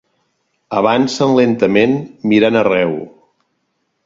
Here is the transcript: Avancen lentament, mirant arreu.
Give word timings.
Avancen 0.79 1.35
lentament, 1.41 1.93
mirant 2.33 2.59
arreu. 2.63 2.97